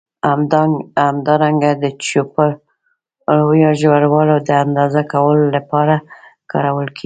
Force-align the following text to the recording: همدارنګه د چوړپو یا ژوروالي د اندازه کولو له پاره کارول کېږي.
همدارنګه 1.07 1.71
د 1.83 1.85
چوړپو 2.05 2.45
یا 3.63 3.71
ژوروالي 3.79 4.37
د 4.47 4.49
اندازه 4.63 5.01
کولو 5.11 5.45
له 5.55 5.61
پاره 5.69 5.97
کارول 6.51 6.87
کېږي. 6.95 6.99